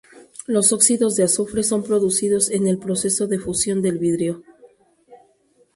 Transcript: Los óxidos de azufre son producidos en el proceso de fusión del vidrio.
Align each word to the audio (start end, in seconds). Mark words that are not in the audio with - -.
Los 0.47 0.73
óxidos 0.73 1.15
de 1.15 1.21
azufre 1.25 1.61
son 1.61 1.83
producidos 1.83 2.49
en 2.49 2.65
el 2.65 2.79
proceso 2.79 3.27
de 3.27 3.37
fusión 3.37 3.83
del 3.83 3.99
vidrio. 3.99 4.41